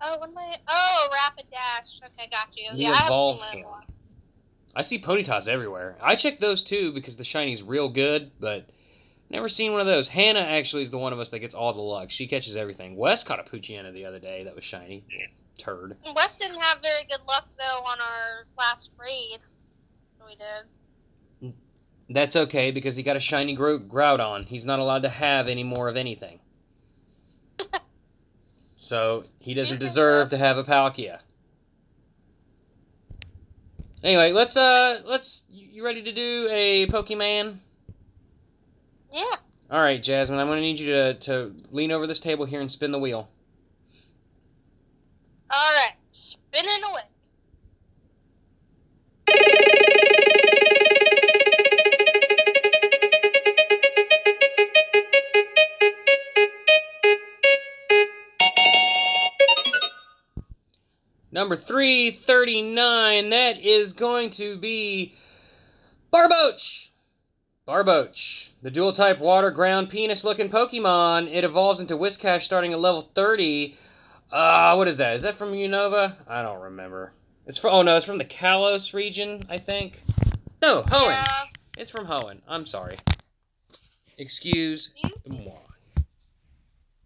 Oh, 0.00 0.16
what 0.18 0.30
am 0.30 0.38
I? 0.38 0.56
Oh, 0.66 1.08
Rapidash. 1.12 2.00
Okay, 2.02 2.28
got 2.30 2.48
you. 2.56 2.72
The 2.72 2.78
yeah, 2.78 2.92
I 2.98 3.04
evolved 3.04 3.40
one 3.40 3.62
form. 3.62 3.82
I 4.74 4.82
see 4.82 4.98
Ponytas 4.98 5.48
everywhere. 5.48 5.96
I 6.02 6.16
checked 6.16 6.40
those 6.40 6.64
too 6.64 6.92
because 6.92 7.16
the 7.16 7.24
shiny's 7.24 7.62
real 7.62 7.90
good, 7.90 8.30
but 8.40 8.70
never 9.30 9.48
seen 9.48 9.72
one 9.72 9.80
of 9.80 9.86
those. 9.86 10.08
Hannah 10.08 10.40
actually 10.40 10.82
is 10.82 10.90
the 10.90 10.98
one 10.98 11.12
of 11.12 11.18
us 11.18 11.30
that 11.30 11.38
gets 11.38 11.54
all 11.54 11.72
the 11.72 11.80
luck. 11.80 12.10
She 12.10 12.26
catches 12.26 12.56
everything. 12.56 12.96
Wes 12.96 13.24
caught 13.24 13.40
a 13.40 13.42
Poochyena 13.42 13.92
the 13.92 14.04
other 14.04 14.18
day 14.18 14.44
that 14.44 14.54
was 14.54 14.64
shiny. 14.64 15.04
Turd. 15.58 15.96
Wes 16.14 16.36
didn't 16.36 16.60
have 16.60 16.80
very 16.80 17.04
good 17.04 17.20
luck 17.26 17.46
though 17.56 17.84
on 17.84 18.00
our 18.00 18.46
last 18.58 18.90
raid. 18.98 19.40
We 20.26 20.36
did. 20.36 21.54
That's 22.08 22.34
okay 22.34 22.72
because 22.72 22.96
he 22.96 23.04
got 23.04 23.16
a 23.16 23.20
shiny 23.20 23.54
Gro- 23.54 23.78
Groudon. 23.78 24.46
He's 24.46 24.66
not 24.66 24.80
allowed 24.80 25.02
to 25.02 25.08
have 25.08 25.46
any 25.46 25.62
more 25.62 25.88
of 25.88 25.96
anything. 25.96 26.40
so 28.76 29.24
he 29.38 29.54
doesn't 29.54 29.78
deserve 29.78 30.30
to 30.30 30.36
have 30.36 30.58
a 30.58 30.64
Palkia. 30.64 31.20
Anyway, 34.02 34.32
let's 34.32 34.56
uh, 34.56 35.00
let's. 35.04 35.44
You 35.48 35.84
ready 35.84 36.02
to 36.02 36.12
do 36.12 36.48
a 36.50 36.86
Pokemon? 36.88 37.58
Yeah. 39.12 39.36
All 39.70 39.80
right, 39.80 40.02
Jasmine. 40.02 40.38
I'm 40.38 40.48
gonna 40.48 40.60
need 40.60 40.78
you 40.78 40.88
to 40.88 41.14
to 41.14 41.54
lean 41.70 41.92
over 41.92 42.06
this 42.06 42.20
table 42.20 42.44
here 42.44 42.60
and 42.60 42.70
spin 42.70 42.92
the 42.92 42.98
wheel. 42.98 43.28
All 45.50 45.72
right. 45.74 45.94
Spinning 46.12 46.82
away. 46.90 47.02
Number 61.32 61.54
339, 61.56 63.30
that 63.30 63.60
is 63.60 63.92
going 63.92 64.30
to 64.32 64.58
be 64.58 65.14
Barboach. 66.12 66.89
Barboach, 67.70 68.50
the 68.62 68.70
dual 68.72 68.92
type 68.92 69.20
water 69.20 69.52
ground 69.52 69.90
penis 69.90 70.24
looking 70.24 70.48
Pokemon. 70.48 71.32
It 71.32 71.44
evolves 71.44 71.78
into 71.78 71.94
Whiscash 71.94 72.42
starting 72.42 72.72
at 72.72 72.80
level 72.80 73.08
30. 73.14 73.76
Uh, 74.32 74.74
what 74.74 74.88
is 74.88 74.96
that? 74.96 75.14
Is 75.14 75.22
that 75.22 75.36
from 75.36 75.52
Unova? 75.52 76.16
I 76.26 76.42
don't 76.42 76.60
remember. 76.60 77.12
It's 77.46 77.58
from, 77.58 77.72
oh 77.72 77.82
no, 77.82 77.96
it's 77.96 78.04
from 78.04 78.18
the 78.18 78.24
Kalos 78.24 78.92
region, 78.92 79.46
I 79.48 79.60
think. 79.60 80.02
No, 80.60 80.82
Hoenn. 80.82 81.10
Yeah. 81.10 81.44
It's 81.78 81.92
from 81.92 82.06
Hoenn. 82.06 82.40
I'm 82.48 82.66
sorry. 82.66 82.98
Excuse 84.18 84.90
moi. 85.28 85.52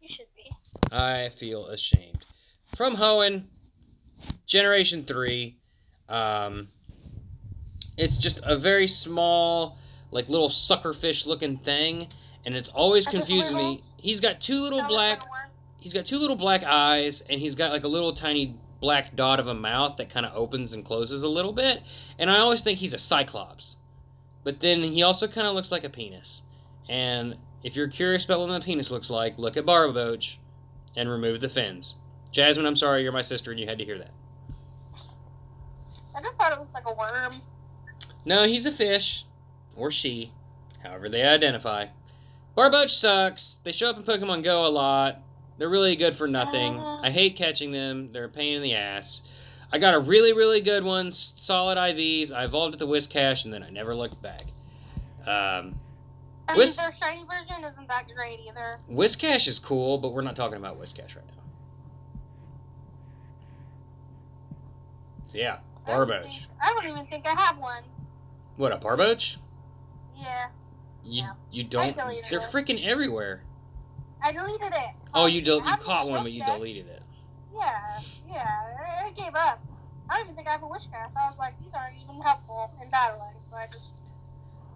you 0.01 0.09
should 0.09 0.33
be. 0.35 0.51
I 0.91 1.29
feel 1.39 1.67
ashamed. 1.67 2.25
From 2.75 2.97
Hoenn, 2.97 3.49
Generation 4.47 5.05
3. 5.05 5.59
Um, 6.09 6.69
it's 7.99 8.17
just 8.17 8.41
a 8.45 8.57
very 8.59 8.87
small, 8.87 9.77
like 10.15 10.29
little 10.31 10.49
suckerfish 10.49 11.27
looking 11.27 11.59
thing, 11.59 12.09
and 12.47 12.55
it's 12.55 12.71
always 12.71 13.07
confusing 13.07 13.57
me. 13.57 13.83
He's 13.99 14.21
got 14.21 14.41
two 14.41 14.61
little 14.61 14.87
black 14.87 15.21
he's 15.85 15.93
got 15.93 16.07
two 16.07 16.17
little 16.17 16.35
black 16.35 16.65
eyes 16.65 17.23
and 17.29 17.39
he's 17.39 17.55
got 17.55 17.71
like 17.71 17.85
a 17.85 17.89
little 17.89 18.15
tiny 18.15 18.57
black 18.81 19.15
dot 19.15 19.39
of 19.39 19.47
a 19.47 19.55
mouth 19.55 19.99
that 19.99 20.09
kind 20.09 20.25
of 20.25 20.35
opens 20.35 20.73
and 20.73 20.83
closes 20.83 21.23
a 21.23 21.29
little 21.29 21.53
bit 21.53 21.83
and 22.19 22.31
i 22.31 22.39
always 22.39 22.63
think 22.63 22.79
he's 22.79 22.95
a 22.95 22.99
cyclops. 22.99 23.77
But 24.43 24.61
then 24.61 24.83
he 24.83 25.03
also 25.03 25.29
kind 25.29 25.47
of 25.47 25.55
looks 25.55 25.73
like 25.73 25.85
a 25.85 25.89
penis. 25.89 26.43
And 26.89 27.37
if 27.63 27.77
you're 27.77 27.89
curious 27.89 28.27
about 28.27 28.41
what 28.41 28.49
my 28.49 28.61
penis 28.61 28.91
looks 28.91 29.11
like 29.11 29.39
look 29.39 29.59
at 29.59 29.67
barboach 29.67 30.39
and 30.97 31.09
remove 31.09 31.43
the 31.43 31.51
fins. 31.51 31.97
Jasmine 32.33 32.65
i'm 32.65 32.77
sorry 32.77 33.03
you're 33.03 33.13
my 33.13 33.23
sister 33.23 33.51
and 33.51 33.61
you 33.61 33.67
had 33.67 33.77
to 33.79 33.85
hear 33.85 33.99
that. 33.99 34.11
I 36.17 36.23
just 36.23 36.39
thought 36.39 36.53
it 36.53 36.59
was 36.59 36.69
like 36.73 36.85
a 36.87 36.95
worm. 36.95 37.43
no 38.25 38.47
he's 38.47 38.65
a 38.65 38.73
fish 38.73 39.25
or 39.77 39.91
she 39.91 40.33
however 40.83 41.09
they 41.09 41.23
identify 41.23 41.87
barboach 42.57 42.91
sucks 42.91 43.59
they 43.65 43.73
show 43.73 43.91
up 43.91 43.97
in 43.97 44.03
pokemon 44.03 44.43
go 44.43 44.65
a 44.67 44.69
lot 44.69 45.19
They're 45.59 45.71
really 45.71 45.95
good 45.95 46.17
for 46.17 46.27
nothing. 46.27 46.79
Uh. 46.81 47.01
I 47.01 47.11
hate 47.13 47.37
catching 47.37 47.71
them. 47.71 48.11
They're 48.13 48.25
a 48.25 48.29
pain 48.29 48.55
in 48.55 48.63
the 48.63 48.75
ass. 48.75 49.23
I 49.73 49.79
got 49.79 49.95
a 49.95 50.01
really, 50.01 50.33
really 50.33 50.61
good 50.61 50.83
one, 50.83 51.13
solid 51.13 51.79
IVs. 51.79 52.33
I 52.33 52.43
evolved 52.45 52.75
at 52.75 52.81
the 52.81 52.89
Whiscash, 52.89 53.45
and 53.45 53.55
then 53.55 53.63
I 53.63 53.71
never 53.71 53.95
looked 53.95 54.21
back. 54.21 54.47
Um, 55.25 55.79
And 56.49 56.59
Whis- 56.59 56.77
their 56.77 56.91
shiny 56.93 57.23
version 57.25 57.63
isn't 57.65 57.87
that 57.87 58.07
great 58.17 58.41
either. 58.49 58.79
Whiscash 58.91 59.47
is 59.47 59.61
cool, 59.61 59.99
but 59.99 60.13
we're 60.13 60.23
not 60.23 60.35
talking 60.35 60.59
about 60.59 60.77
Whiscash 60.77 61.15
right 61.15 61.25
now. 61.25 61.43
So 65.29 65.39
yeah, 65.39 65.59
I 65.87 65.91
Barboach. 65.91 66.23
think- 66.25 66.43
I 66.61 66.73
don't 66.75 66.87
even 66.87 67.07
think 67.07 67.27
I 67.27 67.35
have 67.41 67.59
one. 67.59 67.85
What 68.57 68.73
a 68.73 68.77
Barboach? 68.79 69.37
Yeah, 70.17 70.47
You 71.05 71.23
Yeah. 71.23 71.33
you 71.51 71.65
don't? 71.65 71.97
They're 71.97 72.39
it. 72.41 72.51
freaking 72.53 72.85
everywhere. 72.87 73.43
I 74.23 74.33
deleted 74.33 74.73
it. 74.73 74.91
Oh, 75.13 75.27
you 75.27 75.43
del- 75.43 75.59
you 75.65 75.77
caught 75.79 76.09
one, 76.09 76.23
but 76.23 76.33
you 76.33 76.43
deleted 76.45 76.87
it. 76.87 77.03
Yeah, 77.53 78.01
yeah, 78.27 78.49
I, 79.03 79.07
I 79.07 79.11
gave 79.13 79.35
up. 79.35 79.61
I 80.09 80.15
don't 80.17 80.25
even 80.25 80.35
think 80.37 80.49
I 80.49 80.53
have 80.53 80.63
a 80.63 80.67
Whiscash. 80.67 81.15
I 81.17 81.29
was 81.31 81.39
like, 81.39 81.59
these 81.59 81.73
aren't 81.75 81.97
even 82.03 82.21
helpful 82.21 82.71
in 82.83 82.91
battling. 82.91 83.35
So 83.51 83.57
I 83.57 83.67
just 83.71 83.97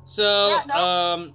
So, 0.05 0.49
Yeah, 0.49 0.63
no. 0.67 0.75
um, 0.75 1.35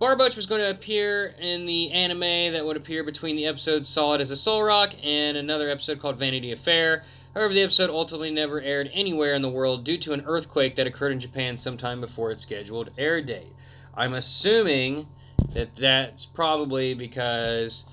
Barboach 0.00 0.34
was 0.36 0.46
going 0.46 0.60
to 0.60 0.70
appear 0.70 1.34
in 1.38 1.66
the 1.66 1.90
anime 1.92 2.52
that 2.52 2.64
would 2.64 2.76
appear 2.76 3.04
between 3.04 3.36
the 3.36 3.46
episodes 3.46 3.88
Solid 3.88 4.20
as 4.20 4.30
a 4.30 4.36
Soul 4.36 4.62
Rock 4.62 4.90
and 5.04 5.36
another 5.36 5.68
episode 5.68 6.00
called 6.00 6.18
Vanity 6.18 6.52
Affair. 6.52 7.04
However, 7.38 7.54
the 7.54 7.62
episode 7.62 7.88
ultimately 7.88 8.32
never 8.32 8.60
aired 8.60 8.90
anywhere 8.92 9.32
in 9.32 9.42
the 9.42 9.48
world 9.48 9.84
due 9.84 9.96
to 9.98 10.12
an 10.12 10.24
earthquake 10.26 10.74
that 10.74 10.88
occurred 10.88 11.12
in 11.12 11.20
Japan 11.20 11.56
sometime 11.56 12.00
before 12.00 12.32
its 12.32 12.42
scheduled 12.42 12.90
air 12.98 13.22
date. 13.22 13.52
I'm 13.94 14.12
assuming 14.12 15.06
that 15.54 15.76
that's 15.76 16.26
probably 16.26 16.94
because 16.94 17.84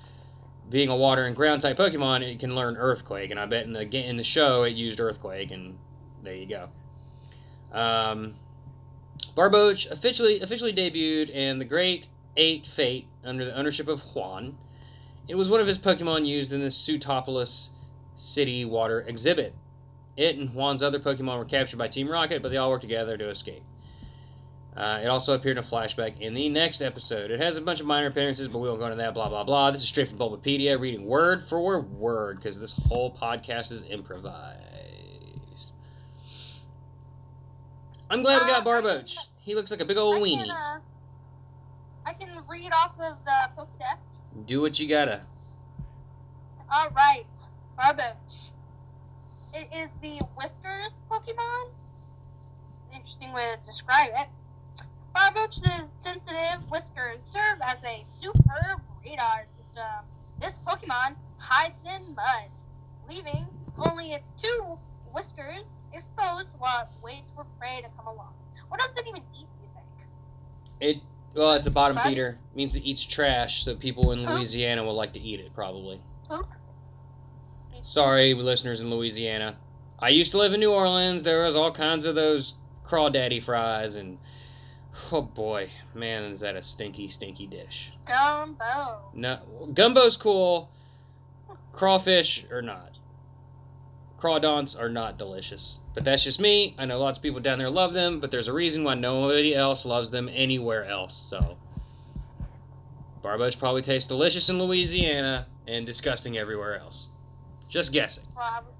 being 0.68 0.88
a 0.88 0.96
water 0.96 1.24
and 1.24 1.36
ground 1.36 1.62
type 1.62 1.78
Pokemon, 1.78 2.22
it 2.22 2.40
can 2.40 2.56
learn 2.56 2.76
Earthquake, 2.76 3.30
and 3.30 3.38
I 3.38 3.46
bet 3.46 3.66
in 3.66 3.72
the 3.72 3.82
in 3.82 4.16
the 4.16 4.24
show 4.24 4.64
it 4.64 4.74
used 4.74 4.98
Earthquake, 4.98 5.52
and 5.52 5.78
there 6.24 6.34
you 6.34 6.46
go. 6.48 6.68
Um, 7.70 8.34
Barboach 9.36 9.88
officially 9.88 10.40
officially 10.40 10.72
debuted 10.72 11.30
in 11.30 11.60
the 11.60 11.64
Great 11.64 12.08
Eight 12.36 12.66
Fate 12.66 13.06
under 13.22 13.44
the 13.44 13.56
ownership 13.56 13.86
of 13.86 14.00
Juan. 14.12 14.56
It 15.28 15.36
was 15.36 15.48
one 15.48 15.60
of 15.60 15.68
his 15.68 15.78
Pokemon 15.78 16.26
used 16.26 16.52
in 16.52 16.58
the 16.58 16.70
Sutopolis 16.70 17.68
City 18.16 18.64
Water 18.64 19.00
exhibit. 19.06 19.54
It 20.16 20.36
and 20.36 20.50
Juan's 20.50 20.82
other 20.82 20.98
Pokemon 20.98 21.38
were 21.38 21.44
captured 21.44 21.76
by 21.78 21.88
Team 21.88 22.08
Rocket, 22.08 22.42
but 22.42 22.48
they 22.50 22.56
all 22.56 22.70
worked 22.70 22.82
together 22.82 23.16
to 23.18 23.28
escape. 23.28 23.62
Uh, 24.76 25.00
it 25.02 25.06
also 25.06 25.32
appeared 25.34 25.56
in 25.56 25.64
a 25.64 25.66
flashback 25.66 26.20
in 26.20 26.34
the 26.34 26.48
next 26.50 26.82
episode. 26.82 27.30
It 27.30 27.40
has 27.40 27.56
a 27.56 27.62
bunch 27.62 27.80
of 27.80 27.86
minor 27.86 28.08
appearances, 28.08 28.48
but 28.48 28.58
we 28.58 28.68
won't 28.68 28.78
go 28.80 28.86
into 28.86 28.96
that. 28.98 29.14
Blah 29.14 29.28
blah 29.30 29.44
blah. 29.44 29.70
This 29.70 29.82
is 29.82 29.88
straight 29.88 30.08
from 30.08 30.18
Bulbapedia, 30.18 30.78
reading 30.78 31.06
word 31.06 31.42
for 31.48 31.80
word 31.80 32.36
because 32.36 32.58
this 32.60 32.74
whole 32.88 33.14
podcast 33.16 33.72
is 33.72 33.84
improvised. 33.88 34.62
I'm 38.10 38.22
glad 38.22 38.42
we 38.42 38.48
got 38.48 38.62
Uh, 38.66 38.70
Barboach. 38.70 39.14
can- 39.14 39.24
He 39.40 39.54
looks 39.54 39.70
like 39.70 39.80
a 39.80 39.84
big 39.84 39.96
old 39.96 40.16
I 40.16 40.20
weenie. 40.20 40.42
can, 40.42 40.50
uh, 40.50 40.80
I 42.04 42.12
can 42.14 42.44
read 42.48 42.70
off 42.72 42.92
of 42.98 43.24
the 43.24 43.50
Pokedex. 43.56 43.98
Do 44.46 44.60
what 44.60 44.78
you 44.78 44.88
gotta. 44.88 45.22
All 46.70 46.90
right, 46.90 47.24
Barboach. 47.78 48.50
It 49.52 49.68
is 49.74 49.90
the 50.00 50.24
Whiskers 50.36 51.00
Pokemon. 51.10 51.70
Interesting 52.94 53.32
way 53.32 53.54
to 53.54 53.66
describe 53.66 54.10
it. 54.14 54.28
Barboach's 55.14 55.90
sensitive 56.02 56.68
whiskers 56.70 57.24
serve 57.24 57.60
as 57.62 57.78
a 57.84 58.04
superb 58.18 58.80
radar 59.04 59.44
system. 59.46 60.04
This 60.40 60.54
Pokemon 60.66 61.16
hides 61.38 61.76
in 61.84 62.14
mud, 62.14 62.50
leaving 63.08 63.46
only 63.78 64.12
its 64.12 64.30
two 64.40 64.78
whiskers 65.12 65.66
exposed 65.92 66.54
while 66.58 66.82
it 66.82 66.88
waits 67.04 67.30
for 67.34 67.44
prey 67.58 67.80
to 67.82 67.88
come 67.96 68.06
along. 68.06 68.34
What 68.68 68.80
does 68.80 68.96
it 68.96 69.06
even 69.08 69.22
eat, 69.34 69.46
do 69.58 69.64
you 69.64 69.70
think? 69.74 70.08
It 70.80 71.02
well, 71.34 71.52
it's 71.52 71.66
a 71.66 71.70
bottom 71.70 71.96
Bugs? 71.96 72.08
feeder. 72.08 72.38
means 72.54 72.74
it 72.74 72.80
eats 72.80 73.04
trash, 73.04 73.62
so 73.64 73.76
people 73.76 74.12
in 74.12 74.24
Poop? 74.24 74.36
Louisiana 74.36 74.82
will 74.82 74.94
like 74.94 75.12
to 75.12 75.20
eat 75.20 75.40
it 75.40 75.54
probably. 75.54 76.00
Poop? 76.28 76.46
Sorry, 77.82 78.34
listeners 78.34 78.80
in 78.80 78.90
Louisiana. 78.90 79.58
I 79.98 80.08
used 80.10 80.32
to 80.32 80.38
live 80.38 80.52
in 80.52 80.60
New 80.60 80.72
Orleans. 80.72 81.22
There 81.22 81.44
was 81.44 81.56
all 81.56 81.72
kinds 81.72 82.04
of 82.04 82.14
those 82.14 82.54
crawdaddy 82.84 83.42
fries, 83.42 83.96
and 83.96 84.18
oh 85.12 85.22
boy, 85.22 85.70
man, 85.94 86.24
is 86.24 86.40
that 86.40 86.56
a 86.56 86.62
stinky, 86.62 87.08
stinky 87.08 87.46
dish. 87.46 87.92
Gumbo. 88.06 89.10
No, 89.14 89.38
gumbo's 89.72 90.16
cool. 90.16 90.70
Crawfish 91.72 92.44
or 92.50 92.62
not. 92.62 92.98
Crawdonts 94.18 94.78
are 94.78 94.88
not 94.88 95.18
delicious. 95.18 95.78
But 95.94 96.04
that's 96.04 96.24
just 96.24 96.40
me. 96.40 96.74
I 96.78 96.86
know 96.86 96.98
lots 96.98 97.18
of 97.18 97.22
people 97.22 97.40
down 97.40 97.58
there 97.58 97.70
love 97.70 97.92
them, 97.92 98.18
but 98.20 98.30
there's 98.30 98.48
a 98.48 98.52
reason 98.52 98.82
why 98.82 98.94
nobody 98.94 99.54
else 99.54 99.84
loves 99.84 100.10
them 100.10 100.28
anywhere 100.32 100.84
else. 100.84 101.14
So, 101.30 101.58
Barboach 103.22 103.58
probably 103.58 103.82
tastes 103.82 104.08
delicious 104.08 104.48
in 104.48 104.58
Louisiana 104.58 105.46
and 105.66 105.84
disgusting 105.84 106.36
everywhere 106.36 106.78
else. 106.78 107.08
Just 107.68 107.92
guessing. 107.92 108.24
Probably. 108.34 108.72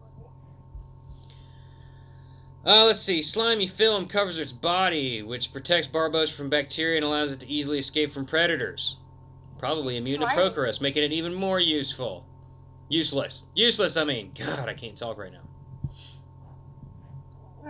Uh, 2.64 2.84
let's 2.84 3.00
see. 3.00 3.22
Slimy 3.22 3.68
film 3.68 4.08
covers 4.08 4.38
its 4.38 4.52
body, 4.52 5.22
which 5.22 5.52
protects 5.52 5.86
Barbos 5.86 6.34
from 6.34 6.48
bacteria 6.50 6.96
and 6.96 7.04
allows 7.04 7.30
it 7.32 7.40
to 7.40 7.46
easily 7.48 7.78
escape 7.78 8.12
from 8.12 8.26
predators. 8.26 8.96
Probably 9.58 9.96
immune 9.96 10.20
to. 10.20 10.26
Prochorus, 10.26 10.80
making 10.80 11.04
it 11.04 11.12
even 11.12 11.32
more 11.34 11.60
useful. 11.60 12.26
Useless. 12.88 13.44
Useless, 13.54 13.96
I 13.96 14.04
mean. 14.04 14.32
God, 14.36 14.68
I 14.68 14.74
can't 14.74 14.96
talk 14.98 15.16
right 15.16 15.32
now. 15.32 15.40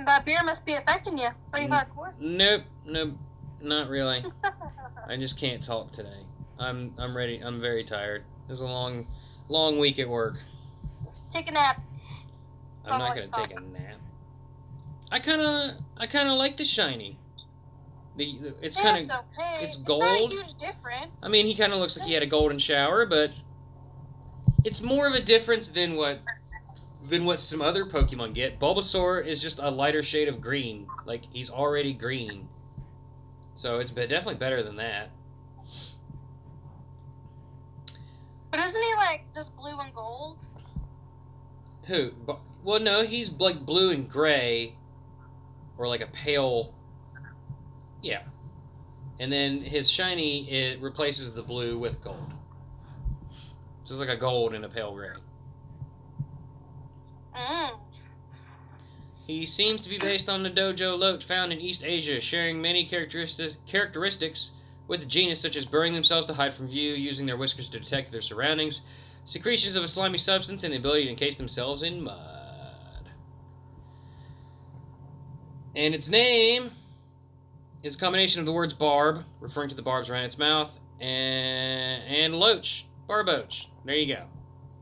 That 0.05 0.25
beer 0.27 0.43
must 0.45 0.65
be 0.67 0.75
affecting 0.75 1.17
you 1.19 1.29
pretty 1.51 1.69
Mm. 1.69 1.87
hardcore. 1.89 2.13
Nope, 2.21 2.63
nope, 2.85 3.15
not 3.63 3.89
really. 3.89 4.23
I 5.09 5.17
just 5.17 5.39
can't 5.39 5.63
talk 5.63 5.91
today. 5.93 6.25
I'm 6.59 6.93
I'm 6.99 7.17
ready. 7.17 7.39
I'm 7.39 7.59
very 7.61 7.83
tired. 7.85 8.23
It 8.47 8.51
was 8.51 8.61
a 8.61 8.65
long, 8.67 9.07
long 9.49 9.79
week 9.79 9.99
at 9.99 10.09
work. 10.09 10.35
Take 11.33 11.49
a 11.49 11.53
nap. 11.53 11.81
I'm 12.85 12.99
not 12.99 13.13
Oh, 13.13 13.15
gonna 13.15 13.29
my 13.33 13.43
take 13.47 13.57
a 13.57 13.61
nap. 13.61 13.97
I 15.11 15.19
kind 15.21 15.41
of 15.41 15.81
I 15.97 16.07
kind 16.07 16.29
of 16.29 16.35
like 16.37 16.57
the 16.57 16.65
shiny. 16.65 17.19
The, 18.17 18.39
the 18.39 18.55
it's 18.63 18.77
kind 18.77 18.99
of 18.99 19.11
okay. 19.11 19.65
it's 19.65 19.77
not 19.79 19.87
gold. 19.87 20.33
a 20.33 20.35
huge 20.35 20.55
difference. 20.59 21.13
I 21.23 21.29
mean, 21.29 21.47
he 21.47 21.55
kind 21.55 21.73
of 21.73 21.79
looks 21.79 21.97
like 21.99 22.07
he 22.07 22.15
had 22.15 22.23
a 22.23 22.27
golden 22.29 22.59
shower, 22.59 23.07
but 23.07 23.31
it's 24.65 24.81
more 24.83 25.07
of 25.07 25.15
a 25.15 25.23
difference 25.23 25.69
than 25.69 25.97
what 25.97 26.21
than 27.09 27.25
what 27.25 27.41
some 27.41 27.63
other 27.63 27.85
Pokemon 27.85 28.35
get. 28.35 28.59
Bulbasaur 28.59 29.25
is 29.25 29.41
just 29.41 29.59
a 29.61 29.71
lighter 29.71 30.03
shade 30.03 30.29
of 30.29 30.41
green. 30.41 30.87
Like 31.05 31.25
he's 31.33 31.51
already 31.51 31.93
green. 31.93 32.49
So 33.55 33.79
it's 33.79 33.91
definitely 33.91 34.35
better 34.37 34.63
than 34.63 34.77
that. 34.77 35.11
but 38.51 38.61
isn't 38.61 38.83
he 38.83 38.95
like 38.95 39.25
just 39.35 39.55
blue 39.57 39.79
and 39.79 39.95
gold? 39.95 40.47
Who? 41.87 42.11
Bu- 42.11 42.39
Well, 42.65 42.81
no, 42.81 43.03
he's 43.03 43.31
like 43.33 43.65
blue 43.65 43.91
and 43.91 44.09
gray, 44.09 44.77
or 45.79 45.87
like 45.89 46.01
a 46.01 46.07
pale. 46.09 46.75
Yeah, 48.03 48.23
and 49.19 49.33
then 49.33 49.61
his 49.61 49.91
shiny 49.91 50.51
it 50.51 50.81
replaces 50.81 51.33
the 51.33 51.43
blue 51.43 51.79
with 51.79 52.03
gold. 52.03 52.33
So 53.85 53.95
it's 53.95 54.01
like 54.01 54.09
a 54.09 54.17
gold 54.17 54.55
and 54.55 54.65
a 54.65 54.69
pale 54.69 54.95
gray. 54.95 55.11
Mm. 57.37 57.79
He 59.27 59.45
seems 59.47 59.81
to 59.83 59.89
be 59.89 59.99
based 59.99 60.29
on 60.29 60.43
the 60.43 60.51
Dojo 60.51 60.97
Loach 60.99 61.25
found 61.25 61.53
in 61.53 61.61
East 61.61 61.83
Asia, 61.85 62.21
sharing 62.21 62.61
many 62.63 62.85
characteristics 62.85 63.57
characteristics 63.67 64.53
with 64.89 65.01
the 65.01 65.07
genus, 65.07 65.41
such 65.41 65.57
as 65.57 65.67
burying 65.67 65.95
themselves 65.95 66.27
to 66.29 66.35
hide 66.35 66.55
from 66.55 66.69
view, 66.69 66.95
using 66.95 67.27
their 67.27 67.37
whiskers 67.37 67.69
to 67.69 67.81
detect 67.81 68.13
their 68.13 68.23
surroundings, 68.23 68.83
secretions 69.27 69.77
of 69.77 69.83
a 69.85 69.89
slimy 69.89 70.17
substance, 70.17 70.65
and 70.65 70.73
the 70.73 70.79
ability 70.79 71.05
to 71.05 71.11
encase 71.11 71.37
themselves 71.37 71.83
in 71.83 72.03
mud. 72.03 73.11
And 75.75 75.95
its 75.95 76.09
name 76.09 76.71
is 77.83 77.97
a 77.97 77.99
combination 77.99 78.41
of 78.41 78.47
the 78.47 78.53
words 78.53 78.73
barb, 78.73 79.19
referring 79.41 79.69
to 79.69 79.75
the 79.75 79.83
barbs 79.83 80.09
around 80.09 80.25
its 80.25 80.39
mouth, 80.39 80.79
and, 81.01 82.03
and 82.05 82.35
loach, 82.35 82.87
barboach. 83.07 83.67
There 83.85 83.95
you 83.95 84.15
go. 84.15 84.25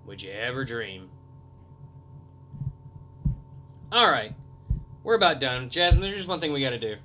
Would 0.07 0.23
you 0.23 0.31
ever 0.31 0.65
dream? 0.65 1.11
All 3.91 4.11
right, 4.11 4.35
we're 5.03 5.17
about 5.17 5.41
done. 5.41 5.71
Jasmine, 5.71 6.03
there's 6.03 6.17
just 6.17 6.29
one 6.29 6.41
thing 6.41 6.53
we 6.53 6.61
got 6.61 6.71
to 6.71 6.79
do. 6.79 6.97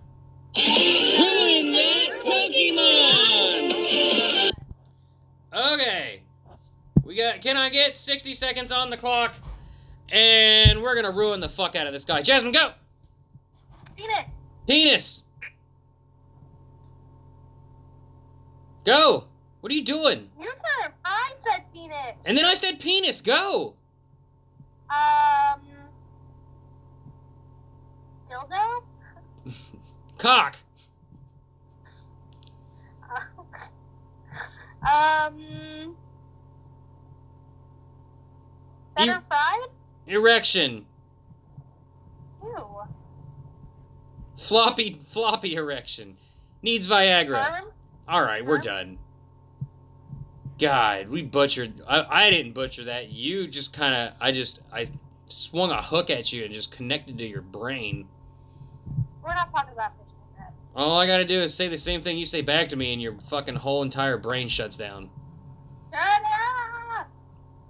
Win 0.55 1.71
that 1.73 2.09
Pokemon! 2.25 3.79
Got. 7.19 7.41
Can 7.41 7.57
I 7.57 7.69
get 7.69 7.97
60 7.97 8.33
seconds 8.33 8.71
on 8.71 8.89
the 8.89 8.95
clock? 8.95 9.35
And 10.09 10.81
we're 10.81 10.95
gonna 10.95 11.11
ruin 11.11 11.41
the 11.41 11.49
fuck 11.49 11.75
out 11.75 11.85
of 11.85 11.91
this 11.91 12.05
guy. 12.05 12.21
Jasmine, 12.21 12.53
go. 12.53 12.71
Penis! 13.97 14.25
Penis. 14.65 15.25
Go. 18.85 19.25
What 19.59 19.69
are 19.69 19.75
you 19.75 19.83
doing? 19.83 20.29
Your 20.39 20.53
turn. 20.53 20.93
I 21.03 21.33
said 21.41 21.65
penis. 21.73 22.15
And 22.23 22.37
then 22.37 22.45
I 22.45 22.53
said 22.53 22.79
penis. 22.79 23.19
Go. 23.19 23.73
Um. 24.89 25.59
Dildo. 28.31 28.83
Cock. 30.17 30.55
um. 34.89 35.97
Better 39.07 39.21
fried? 39.27 39.69
Erection. 40.07 40.85
Ew. 42.43 42.65
Floppy, 44.37 45.01
floppy 45.11 45.55
erection. 45.55 46.17
Needs 46.61 46.87
Viagra. 46.87 47.61
Firm? 47.61 47.71
All 48.07 48.21
right, 48.21 48.45
we're 48.45 48.59
done. 48.59 48.97
God, 50.59 51.09
we 51.09 51.21
butchered. 51.21 51.81
I, 51.87 52.25
I 52.25 52.29
didn't 52.29 52.53
butcher 52.53 52.83
that. 52.85 53.09
You 53.09 53.47
just 53.47 53.71
kind 53.71 53.95
of. 53.95 54.13
I 54.19 54.31
just. 54.31 54.59
I 54.73 54.87
swung 55.27 55.69
a 55.71 55.81
hook 55.81 56.09
at 56.09 56.33
you 56.33 56.43
and 56.43 56.53
just 56.53 56.71
connected 56.71 57.17
to 57.19 57.25
your 57.25 57.41
brain. 57.41 58.07
We're 59.23 59.33
not 59.33 59.51
talking 59.51 59.73
about 59.73 59.91
that. 60.37 60.53
All 60.75 60.99
I 60.99 61.07
gotta 61.07 61.25
do 61.25 61.39
is 61.39 61.53
say 61.53 61.67
the 61.67 61.77
same 61.77 62.01
thing 62.01 62.17
you 62.17 62.25
say 62.25 62.41
back 62.41 62.69
to 62.69 62.75
me, 62.75 62.91
and 62.93 63.01
your 63.01 63.15
fucking 63.29 63.57
whole 63.57 63.83
entire 63.83 64.17
brain 64.17 64.49
shuts 64.49 64.75
down. 64.75 65.09
Shut 65.91 65.99
up! 65.99 67.07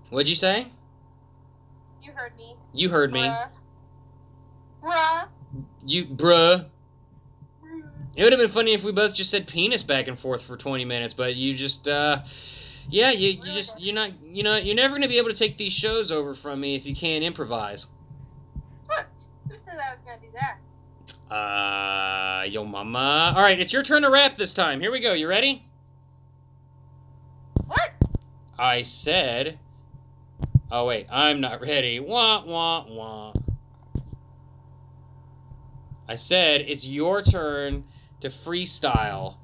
What'd 0.10 0.30
you 0.30 0.36
say? 0.36 0.72
You 2.10 2.16
heard 2.16 2.38
me. 2.38 2.56
You 2.74 2.90
heard 2.90 3.12
me. 3.12 3.22
Bruh. 3.22 3.50
Bruh. 4.84 5.28
You, 5.86 6.06
bruh. 6.06 6.66
It 8.16 8.24
would 8.24 8.34
have 8.34 8.40
been 8.40 8.50
funny 8.50 8.74
if 8.74 8.84
we 8.84 8.92
both 8.92 9.14
just 9.14 9.30
said 9.30 9.48
penis 9.48 9.84
back 9.84 10.08
and 10.08 10.18
forth 10.18 10.44
for 10.44 10.58
20 10.58 10.86
minutes, 10.86 11.14
but 11.14 11.36
you 11.36 11.56
just, 11.56 11.88
uh, 11.88 12.24
yeah, 12.90 13.12
you, 13.12 13.30
you 13.30 13.54
just, 13.54 13.80
you're 13.80 13.94
not, 13.94 14.12
you 14.24 14.44
know, 14.44 14.58
you're 14.58 14.76
never 14.76 14.96
gonna 14.96 15.08
be 15.08 15.20
able 15.20 15.30
to 15.30 15.36
take 15.36 15.58
these 15.58 15.72
shows 15.72 16.12
over 16.12 16.34
from 16.34 16.60
me 16.60 16.76
if 16.76 16.86
you 16.86 16.96
can't 16.96 17.24
improvise. 17.24 17.86
What? 18.88 19.06
Who 19.48 19.56
said 19.66 19.78
I 19.78 19.94
was 19.94 20.00
gonna 20.04 20.20
do 20.20 20.28
that? 20.34 21.34
Uh, 21.34 22.44
yo 22.46 22.66
mama. 22.66 23.34
All 23.36 23.44
right, 23.44 23.60
it's 23.60 23.72
your 23.72 23.84
turn 23.84 24.02
to 24.02 24.10
rap 24.10 24.36
this 24.36 24.54
time. 24.54 24.82
Here 24.82 24.92
we 24.92 25.00
go. 25.00 25.14
You 25.14 25.30
ready? 25.30 25.66
What? 27.68 27.92
I 28.58 28.82
said. 28.82 29.60
Oh 30.72 30.86
wait, 30.86 31.08
I'm 31.12 31.42
not 31.42 31.62
ready. 31.62 32.00
Wah 32.00 32.44
wah 32.46 32.86
wah. 32.88 33.34
I 36.08 36.16
said 36.16 36.62
it's 36.62 36.86
your 36.86 37.24
turn 37.24 37.86
to 38.22 38.30
freestyle. 38.30 39.38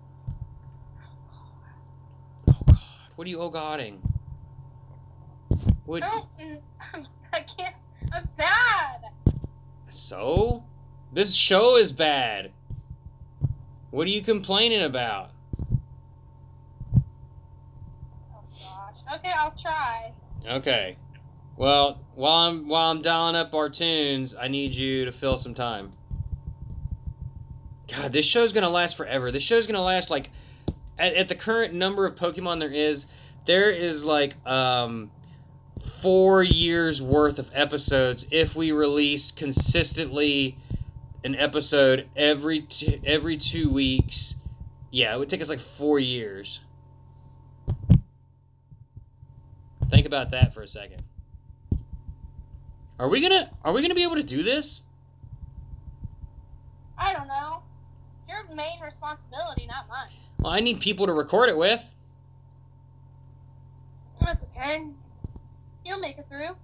Oh 2.48 2.62
God, 2.68 2.78
what 3.16 3.26
are 3.26 3.30
you 3.30 3.40
oh 3.40 3.50
godding? 3.50 4.02
What? 5.86 6.04
Mm, 6.04 6.62
I 7.34 7.42
can't. 7.42 7.76
I'm 8.14 8.30
bad. 8.38 9.02
So? 9.90 10.64
This 11.12 11.34
show 11.34 11.78
is 11.78 11.92
bad. 11.92 12.52
What 13.90 14.06
are 14.06 14.10
you 14.10 14.22
complaining 14.22 14.82
about? 14.84 15.30
Oh 18.34 18.44
gosh. 18.60 19.18
Okay, 19.20 19.32
I'll 19.32 19.56
try. 19.58 20.12
Okay. 20.46 20.98
Well, 21.58 22.02
while 22.16 22.50
I'm 22.50 22.68
while 22.68 22.92
I'm 22.92 23.02
dialing 23.02 23.36
up 23.36 23.54
our 23.54 23.70
tunes, 23.70 24.36
I 24.40 24.48
need 24.48 24.74
you 24.74 25.06
to 25.06 25.12
fill 25.12 25.38
some 25.38 25.54
time. 25.54 25.92
God, 27.92 28.12
this 28.12 28.26
show's 28.26 28.52
gonna 28.52 28.70
last 28.70 28.98
forever. 28.98 29.32
This 29.32 29.44
show's 29.44 29.66
gonna 29.66 29.82
last 29.82 30.10
like 30.10 30.32
at, 31.00 31.14
at 31.14 31.30
the 31.30 31.36
current 31.36 31.74
number 31.74 32.06
of 32.06 32.16
Pokemon 32.16 32.60
there 32.60 32.72
is, 32.72 33.06
there 33.46 33.70
is 33.70 34.04
like 34.04 34.36
um 34.46 35.12
four 36.02 36.44
years 36.44 37.02
worth 37.02 37.40
of 37.40 37.50
episodes 37.54 38.26
if 38.32 38.56
we 38.56 38.72
release 38.72 39.32
consistently 39.32 40.58
an 41.24 41.36
episode 41.36 42.10
every 42.18 42.68
every 43.06 43.38
two 43.38 43.70
weeks. 43.70 44.36
Yeah, 44.92 45.16
it 45.16 45.20
would 45.20 45.30
take 45.30 45.42
us 45.42 45.50
like 45.50 45.60
four 45.60 46.00
years. 46.00 46.60
Think 49.90 50.06
about 50.06 50.32
that 50.32 50.54
for 50.54 50.62
a 50.62 50.68
second. 50.68 51.05
Are 53.00 53.10
we 53.10 53.22
gonna 53.22 53.50
Are 53.64 53.74
we 53.74 53.82
gonna 53.82 53.96
be 53.96 54.04
able 54.04 54.16
to 54.16 54.24
do 54.24 54.44
this? 54.44 54.84
I 56.98 57.14
don't 57.14 57.28
know. 57.28 57.62
Your 58.28 58.44
main 58.56 58.82
responsibility, 58.84 59.68
not 59.68 59.88
mine. 59.90 60.10
Well, 60.40 60.54
I 60.54 60.62
need 60.62 60.80
people 60.80 61.06
to 61.06 61.14
record 61.14 61.50
it 61.50 61.58
with. 61.58 61.82
That's 64.22 64.46
okay. 64.46 64.88
You'll 65.84 66.00
make 66.00 66.18
it 66.18 66.26
through. 66.30 66.56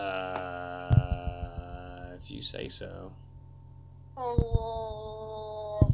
Uh, 0.00 2.10
if 2.16 2.30
you 2.30 2.42
say 2.42 2.68
so. 2.68 3.12
Oh, 4.16 5.90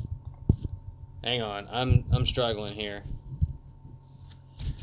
Hang 1.23 1.41
on, 1.41 1.69
I'm 1.71 2.05
I'm 2.13 2.27
struggling 2.27 2.75
here. 2.75 3.05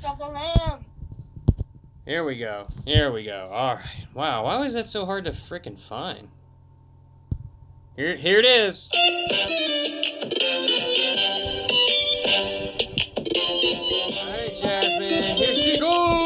lamb. 0.04 0.86
Here 2.06 2.24
we 2.24 2.36
go. 2.36 2.68
Here 2.86 3.12
we 3.12 3.24
go. 3.24 3.50
All 3.52 3.76
right. 3.76 4.08
Wow. 4.14 4.46
Why 4.46 4.58
was 4.58 4.74
that 4.74 4.88
so 4.88 5.06
hard 5.06 5.26
to 5.26 5.32
frickin' 5.32 5.80
find? 5.80 6.30
Here, 7.96 8.16
here 8.16 8.40
it 8.40 8.46
is. 8.46 8.90
All 8.94 9.00
right, 14.32 14.56
Jasmine. 14.56 15.38
Here 15.38 15.54
she 15.56 15.80
goes. 15.80 16.21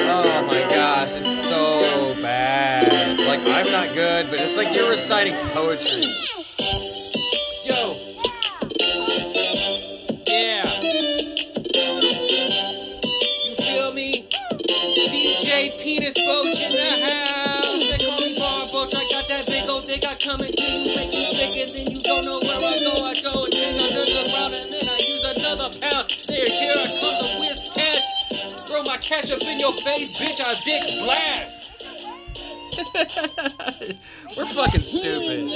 Oh 0.00 0.46
my 0.46 0.62
gosh, 0.68 1.12
it's 1.16 1.48
so 1.48 2.14
bad. 2.20 3.18
Like 3.20 3.40
I'm 3.40 3.72
not 3.72 3.94
good, 3.94 4.26
but 4.28 4.38
it's 4.38 4.54
like 4.58 4.76
you're 4.76 4.90
reciting 4.90 5.32
poetry. 5.54 6.04
Throw 29.26 29.36
up 29.36 29.42
in 29.44 29.58
your 29.58 29.72
face, 29.72 30.18
bitch. 30.18 30.38
I 30.38 30.54
dick 30.64 30.82
blast. 30.98 31.70
We're 34.36 34.46
fucking 34.46 34.80
stupid. 34.80 35.50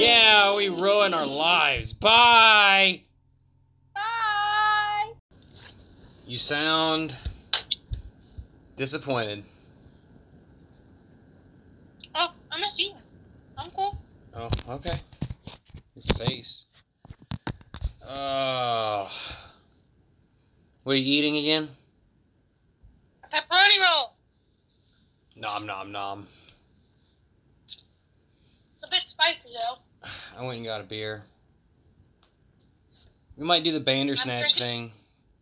Yeah, 0.00 0.56
we 0.56 0.68
ruin 0.68 1.14
our 1.14 1.26
lives. 1.26 1.92
Bye. 1.92 3.02
Bye. 3.94 5.12
You 6.26 6.38
sound 6.38 7.14
disappointed. 8.76 9.44
Oh, 12.16 12.32
I 12.50 12.60
miss 12.60 12.76
you. 12.78 12.92
I'm 13.56 13.70
cool. 13.70 13.96
Oh, 14.34 14.50
okay. 14.70 15.00
Your 15.94 16.16
face. 16.16 16.64
Uh, 18.04 19.08
what 20.82 20.92
are 20.92 20.96
you 20.96 21.18
eating 21.18 21.36
again? 21.36 21.68
Pepperoni 23.32 23.80
roll. 23.80 24.12
Nom 25.36 25.66
nom 25.66 25.92
nom. 25.92 26.26
It's 27.66 28.84
a 28.84 28.90
bit 28.90 29.02
spicy 29.06 29.50
though. 29.54 30.08
I 30.36 30.44
went 30.44 30.58
and 30.58 30.66
got 30.66 30.80
a 30.80 30.84
beer. 30.84 31.22
We 33.36 33.44
might 33.44 33.64
do 33.64 33.72
the 33.72 33.80
Bandersnatch 33.80 34.56
thing. 34.56 34.92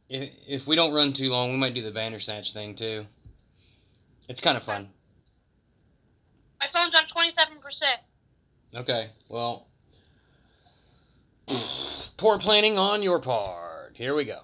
If 0.08 0.30
if 0.46 0.66
we 0.66 0.76
don't 0.76 0.92
run 0.92 1.12
too 1.12 1.28
long, 1.28 1.52
we 1.52 1.56
might 1.56 1.74
do 1.74 1.82
the 1.82 1.90
Bandersnatch 1.90 2.52
thing 2.52 2.76
too. 2.76 3.06
It's 4.28 4.40
kind 4.40 4.56
of 4.56 4.64
fun. 4.64 4.88
My 6.60 6.68
phone's 6.72 6.94
on 6.94 7.04
27%. 7.04 8.80
Okay, 8.80 9.10
well, 9.28 9.68
poor 12.16 12.38
planning 12.38 12.76
on 12.78 13.02
your 13.02 13.20
part. 13.20 13.92
Here 13.94 14.14
we 14.14 14.24
go. 14.24 14.40